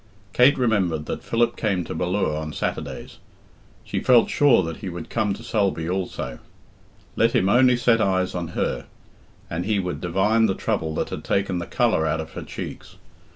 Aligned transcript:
Kate 0.33 0.57
remembered 0.57 1.05
that 1.05 1.23
Philip 1.23 1.55
came 1.55 1.83
to 1.83 1.93
Ballure 1.93 2.35
on 2.35 2.53
Saturdays. 2.53 3.19
She 3.83 3.99
felt 3.99 4.31
sure 4.31 4.63
that 4.63 4.77
he 4.77 4.89
would 4.89 5.11
come 5.11 5.35
to 5.35 5.43
Sulby 5.43 5.87
also. 5.87 6.39
Let 7.15 7.33
him 7.33 7.47
only 7.47 7.77
set 7.77 8.01
eyes 8.01 8.33
on 8.33 8.47
her, 8.57 8.87
and 9.47 9.63
he 9.67 9.77
would 9.77 10.01
divine 10.01 10.47
the 10.47 10.55
trouble 10.55 10.95
that 10.95 11.11
had 11.11 11.23
taken 11.23 11.59
the 11.59 11.67
colour 11.67 12.07
out 12.07 12.19
of 12.19 12.31
her 12.31 12.41
cheeks. 12.41 12.95